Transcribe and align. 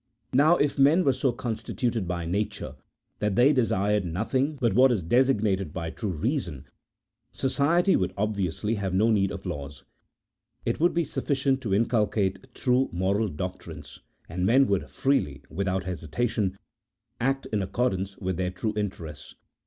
Now 0.33 0.57
if 0.57 0.79
men 0.79 1.03
were 1.03 1.13
so 1.13 1.31
constituted 1.31 2.07
by 2.07 2.25
nature 2.25 2.73
that 3.19 3.35
they 3.35 3.53
de 3.53 3.67
sired 3.67 4.03
nothing 4.03 4.55
but 4.55 4.73
what 4.73 4.91
is 4.91 5.03
designated 5.03 5.71
by 5.73 5.91
true 5.91 6.09
reason, 6.09 6.65
society 7.31 7.95
would 7.95 8.11
obviously 8.17 8.73
have 8.73 8.95
no 8.95 9.11
need 9.11 9.29
of 9.31 9.45
laws: 9.45 9.83
it 10.65 10.79
would 10.79 10.95
be 10.95 11.03
suffi 11.03 11.35
cient 11.53 11.61
to 11.61 11.75
inculcate 11.75 12.51
true 12.55 12.89
moral 12.91 13.27
doctrines; 13.27 13.99
and 14.27 14.43
men 14.43 14.65
would 14.65 14.89
freely, 14.89 15.43
without 15.51 15.83
hesitation, 15.83 16.57
act 17.19 17.45
in 17.53 17.61
accordance 17.61 18.17
with 18.17 18.37
their 18.37 18.49
true 18.49 18.73
interests. 18.75 19.35